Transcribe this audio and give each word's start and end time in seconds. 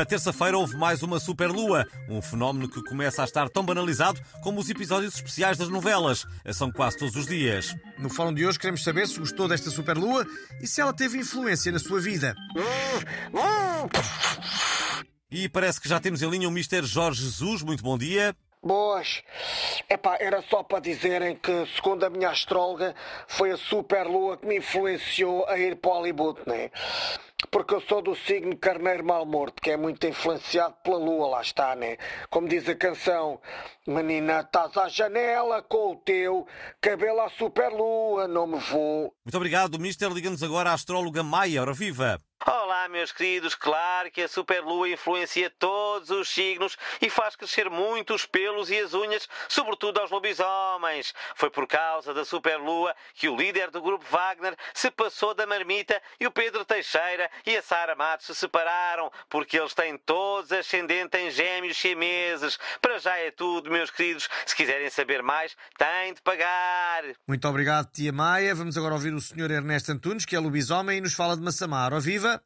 Na 0.00 0.06
terça-feira 0.06 0.56
houve 0.56 0.78
mais 0.78 1.02
uma 1.02 1.20
superlua, 1.20 1.86
um 2.08 2.22
fenómeno 2.22 2.70
que 2.70 2.82
começa 2.84 3.20
a 3.20 3.26
estar 3.26 3.50
tão 3.50 3.62
banalizado 3.62 4.18
como 4.42 4.58
os 4.58 4.70
episódios 4.70 5.14
especiais 5.14 5.58
das 5.58 5.68
novelas. 5.68 6.24
São 6.54 6.72
quase 6.72 6.96
todos 6.96 7.14
os 7.16 7.26
dias. 7.26 7.76
No 7.98 8.08
fórum 8.08 8.32
de 8.32 8.46
hoje 8.46 8.58
queremos 8.58 8.82
saber 8.82 9.06
se 9.06 9.20
gostou 9.20 9.46
desta 9.46 9.68
superlua 9.68 10.26
e 10.58 10.66
se 10.66 10.80
ela 10.80 10.94
teve 10.94 11.18
influência 11.18 11.70
na 11.70 11.78
sua 11.78 12.00
vida. 12.00 12.34
E 15.30 15.50
parece 15.50 15.78
que 15.78 15.86
já 15.86 16.00
temos 16.00 16.22
em 16.22 16.30
linha 16.30 16.48
o 16.48 16.50
Mr. 16.50 16.82
Jorge 16.86 17.22
Jesus. 17.22 17.60
Muito 17.62 17.82
bom 17.82 17.98
dia. 17.98 18.34
Boas. 18.62 19.22
Epá, 19.88 20.18
era 20.20 20.42
só 20.42 20.62
para 20.62 20.80
dizerem 20.80 21.34
que, 21.34 21.66
segundo 21.74 22.04
a 22.04 22.10
minha 22.10 22.28
astróloga, 22.28 22.94
foi 23.26 23.50
a 23.50 23.56
superlua 23.56 24.36
que 24.36 24.46
me 24.46 24.58
influenciou 24.58 25.46
a 25.48 25.58
ir 25.58 25.76
para 25.76 25.92
Hollywood, 25.92 26.40
né? 26.46 26.70
Porque 27.50 27.74
eu 27.74 27.80
sou 27.80 28.02
do 28.02 28.14
signo 28.14 28.56
Carneiro 28.56 29.04
Mal 29.04 29.24
Morto, 29.24 29.60
que 29.62 29.70
é 29.70 29.76
muito 29.76 30.06
influenciado 30.06 30.74
pela 30.84 30.98
lua, 30.98 31.28
lá 31.28 31.40
está, 31.40 31.74
né? 31.74 31.96
Como 32.28 32.48
diz 32.48 32.68
a 32.68 32.74
canção, 32.74 33.40
menina, 33.86 34.40
estás 34.40 34.76
à 34.76 34.88
janela 34.88 35.62
com 35.62 35.92
o 35.92 35.96
teu 35.96 36.46
cabelo 36.80 37.20
à 37.20 37.30
superlua, 37.30 38.28
não 38.28 38.46
me 38.46 38.58
vou. 38.58 39.12
Muito 39.24 39.36
obrigado, 39.36 39.76
Mr. 39.76 40.12
Liga-nos 40.12 40.42
agora 40.42 40.70
a 40.70 40.74
astróloga 40.74 41.22
Maia, 41.22 41.62
ora 41.62 41.72
viva. 41.72 42.20
Olá, 42.46 42.59
meus 42.90 43.12
queridos. 43.12 43.54
Claro 43.54 44.10
que 44.10 44.22
a 44.22 44.28
superlua 44.28 44.88
influencia 44.88 45.50
todos 45.58 46.10
os 46.10 46.28
signos 46.28 46.76
e 47.00 47.08
faz 47.08 47.36
crescer 47.36 47.70
muito 47.70 48.14
os 48.14 48.26
pelos 48.26 48.70
e 48.70 48.78
as 48.78 48.92
unhas, 48.92 49.28
sobretudo 49.48 50.00
aos 50.00 50.10
lobisomens. 50.10 51.14
Foi 51.34 51.50
por 51.50 51.66
causa 51.66 52.12
da 52.12 52.24
superlua 52.24 52.94
que 53.14 53.28
o 53.28 53.36
líder 53.36 53.70
do 53.70 53.80
grupo 53.80 54.04
Wagner 54.10 54.56
se 54.74 54.90
passou 54.90 55.34
da 55.34 55.46
marmita 55.46 56.00
e 56.18 56.26
o 56.26 56.30
Pedro 56.30 56.64
Teixeira 56.64 57.30
e 57.46 57.56
a 57.56 57.62
Sara 57.62 57.94
Matos 57.94 58.26
se 58.26 58.34
separaram, 58.34 59.10
porque 59.28 59.58
eles 59.58 59.74
têm 59.74 59.96
todos 59.96 60.52
ascendente 60.52 61.16
em 61.16 61.30
gêmeos 61.30 61.76
chineses. 61.76 62.58
Para 62.80 62.98
já 62.98 63.16
é 63.16 63.30
tudo, 63.30 63.70
meus 63.70 63.90
queridos. 63.90 64.28
Se 64.44 64.56
quiserem 64.56 64.90
saber 64.90 65.22
mais, 65.22 65.56
têm 65.78 66.14
de 66.14 66.22
pagar. 66.22 67.04
Muito 67.26 67.46
obrigado, 67.46 67.90
tia 67.92 68.12
Maia. 68.12 68.54
Vamos 68.54 68.76
agora 68.76 68.94
ouvir 68.94 69.14
o 69.14 69.20
Sr. 69.20 69.50
Ernesto 69.50 69.92
Antunes, 69.92 70.24
que 70.24 70.34
é 70.34 70.38
lobisomem 70.38 70.98
e 70.98 71.00
nos 71.00 71.14
fala 71.14 71.36
de 71.36 71.42
Massamar. 71.42 71.98
Viva! 72.00 72.42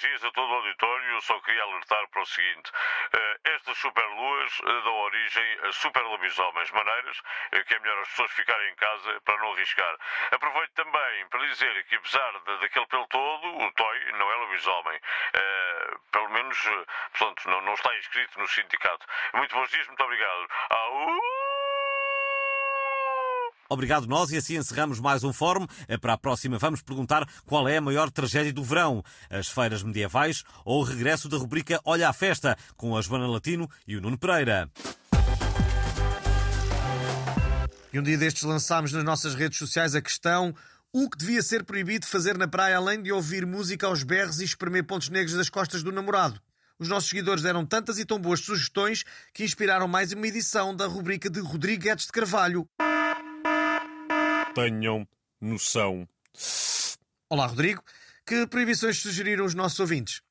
Dias 0.00 0.24
a 0.24 0.30
todo 0.32 0.50
o 0.50 0.54
auditório. 0.54 1.10
Eu 1.10 1.20
só 1.20 1.38
queria 1.40 1.62
alertar 1.62 2.08
para 2.08 2.22
o 2.22 2.26
seguinte: 2.26 2.70
uh, 2.70 3.40
estas 3.44 3.78
superluas 3.78 4.60
uh, 4.60 4.82
dão 4.82 4.94
origem 4.94 5.58
a 5.62 5.72
super 5.72 6.02
lobisomens, 6.02 6.70
maneiras 6.70 7.18
uh, 7.18 7.64
que 7.66 7.74
é 7.74 7.78
melhor 7.78 7.98
as 8.00 8.08
pessoas 8.08 8.30
ficarem 8.32 8.70
em 8.70 8.76
casa 8.76 9.20
para 9.24 9.38
não 9.38 9.52
arriscar. 9.52 9.96
Aproveito 10.30 10.72
também 10.72 11.28
para 11.28 11.46
dizer 11.46 11.84
que, 11.84 11.96
apesar 11.96 12.32
de, 12.40 12.58
daquele 12.58 12.86
pelo 12.86 13.06
todo, 13.08 13.58
o 13.58 13.72
Toy 13.72 14.12
não 14.12 14.30
é 14.30 14.34
lobisomem. 14.36 15.00
pelo 16.10 16.28
menos, 16.30 16.58
portanto, 17.12 17.48
não, 17.48 17.60
não 17.62 17.74
está 17.74 17.96
inscrito 17.96 18.38
no 18.38 18.48
sindicato. 18.48 19.06
Muito 19.34 19.54
bons 19.54 19.70
dias, 19.70 19.86
muito 19.86 20.02
obrigado. 20.02 20.48
Au! 20.70 21.51
Obrigado 23.72 24.06
nós 24.06 24.30
e 24.30 24.36
assim 24.36 24.58
encerramos 24.58 25.00
mais 25.00 25.24
um 25.24 25.32
fórum. 25.32 25.66
Para 25.98 26.12
a 26.12 26.18
próxima 26.18 26.58
vamos 26.58 26.82
perguntar 26.82 27.26
qual 27.46 27.66
é 27.66 27.78
a 27.78 27.80
maior 27.80 28.10
tragédia 28.10 28.52
do 28.52 28.62
verão, 28.62 29.02
as 29.30 29.48
feiras 29.48 29.82
medievais 29.82 30.44
ou 30.62 30.82
o 30.82 30.84
regresso 30.84 31.26
da 31.26 31.38
rubrica 31.38 31.80
Olha 31.82 32.06
à 32.06 32.12
Festa, 32.12 32.54
com 32.76 32.94
a 32.94 33.00
Joana 33.00 33.26
Latino 33.26 33.66
e 33.88 33.96
o 33.96 34.00
Nuno 34.02 34.18
Pereira. 34.18 34.70
E 37.90 37.98
um 37.98 38.02
dia 38.02 38.18
destes 38.18 38.42
lançámos 38.42 38.92
nas 38.92 39.04
nossas 39.04 39.34
redes 39.34 39.58
sociais 39.58 39.94
a 39.94 40.02
questão 40.02 40.54
o 40.92 41.08
que 41.08 41.16
devia 41.16 41.42
ser 41.42 41.64
proibido 41.64 42.06
fazer 42.06 42.36
na 42.36 42.46
praia 42.46 42.76
além 42.76 43.02
de 43.02 43.10
ouvir 43.10 43.46
música 43.46 43.86
aos 43.86 44.02
berros 44.02 44.42
e 44.42 44.44
espremer 44.44 44.84
pontos 44.84 45.08
negros 45.08 45.34
das 45.34 45.48
costas 45.48 45.82
do 45.82 45.90
namorado. 45.90 46.38
Os 46.78 46.88
nossos 46.88 47.08
seguidores 47.08 47.42
deram 47.42 47.64
tantas 47.64 47.98
e 47.98 48.04
tão 48.04 48.18
boas 48.18 48.40
sugestões 48.40 49.02
que 49.32 49.44
inspiraram 49.44 49.88
mais 49.88 50.12
uma 50.12 50.26
edição 50.26 50.76
da 50.76 50.86
rubrica 50.86 51.30
de 51.30 51.40
Rodrigo 51.40 51.84
Guedes 51.84 52.04
de 52.04 52.12
Carvalho 52.12 52.68
tenham 54.54 55.06
noção. 55.40 56.08
Olá, 57.28 57.46
Rodrigo. 57.46 57.82
Que 58.24 58.46
proibições 58.46 58.98
sugeriram 58.98 59.44
os 59.44 59.54
nossos 59.54 59.80
ouvintes? 59.80 60.22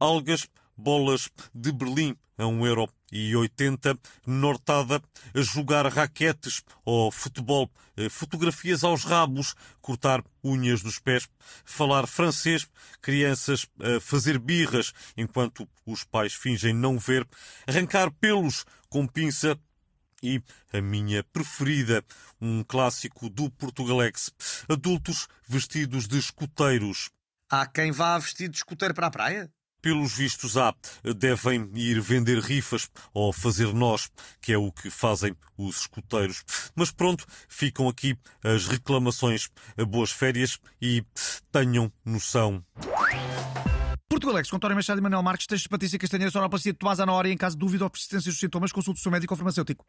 Algas, 0.00 0.48
bolas 0.76 1.28
de 1.54 1.70
Berlim 1.72 2.16
a 2.36 2.44
1,80€, 2.44 3.98
nortada, 4.24 5.02
jogar 5.34 5.86
raquetes 5.86 6.62
ou 6.84 7.10
futebol, 7.10 7.68
eh, 7.96 8.08
fotografias 8.08 8.84
aos 8.84 9.04
rabos, 9.04 9.54
cortar 9.80 10.22
unhas 10.42 10.80
dos 10.80 11.00
pés, 11.00 11.28
falar 11.64 12.06
francês, 12.06 12.68
crianças 13.02 13.66
a 13.80 14.00
fazer 14.00 14.38
birras 14.38 14.92
enquanto 15.16 15.68
os 15.84 16.04
pais 16.04 16.32
fingem 16.32 16.72
não 16.72 16.96
ver, 16.96 17.26
arrancar 17.66 18.10
pelos 18.12 18.64
com 18.88 19.04
pinça 19.04 19.58
e 20.22 20.42
a 20.72 20.80
minha 20.80 21.22
preferida, 21.24 22.04
um 22.40 22.62
clássico 22.64 23.28
do 23.28 23.50
Portugalex, 23.50 24.30
adultos 24.68 25.28
vestidos 25.46 26.06
de 26.06 26.18
escuteiros. 26.18 27.10
Há 27.50 27.66
quem 27.66 27.90
vá 27.90 28.18
vestido 28.18 28.52
de 28.52 28.58
escuteiro 28.58 28.94
para 28.94 29.06
a 29.06 29.10
praia? 29.10 29.50
Pelos 29.80 30.12
vistos 30.16 30.56
há, 30.56 30.74
devem 31.16 31.70
ir 31.74 32.00
vender 32.00 32.40
rifas 32.40 32.90
ou 33.14 33.32
fazer 33.32 33.72
nós, 33.72 34.10
que 34.40 34.52
é 34.52 34.58
o 34.58 34.72
que 34.72 34.90
fazem 34.90 35.36
os 35.56 35.82
escuteiros. 35.82 36.42
Mas 36.74 36.90
pronto, 36.90 37.24
ficam 37.48 37.88
aqui 37.88 38.18
as 38.42 38.66
reclamações. 38.66 39.48
Boas 39.88 40.10
férias 40.10 40.58
e 40.82 41.04
tenham 41.52 41.92
noção. 42.04 42.64
Portugalex, 44.28 44.50
com 44.50 44.56
António 44.56 44.76
Machado 44.76 44.98
e 44.98 45.02
Manuel 45.02 45.22
Marques, 45.22 45.46
textos 45.46 45.62
de 45.62 45.68
Patrícia 45.70 45.98
Castanheira, 45.98 46.30
sonoplastia 46.30 46.72
de 46.72 46.78
Tomás 46.78 47.00
Ana 47.00 47.12
em 47.28 47.36
caso 47.36 47.56
de 47.56 47.60
dúvida 47.60 47.84
ou 47.84 47.90
persistência 47.90 48.30
dos 48.30 48.38
sintomas, 48.38 48.70
consulte 48.70 49.00
o 49.00 49.02
seu 49.02 49.10
médico 49.10 49.32
ou 49.32 49.38
farmacêutico. 49.38 49.86